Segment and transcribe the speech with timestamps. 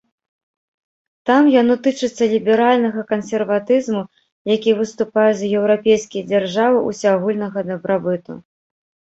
[1.29, 4.01] Там яно тычыцца ліберальнага кансерватызму,
[4.55, 8.33] які выступае за еўрапейскія дзяржавы ўсеагульнага дабрабыту.